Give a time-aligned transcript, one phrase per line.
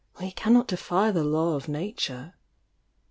[0.19, 2.33] We cannot defy the law of Nature."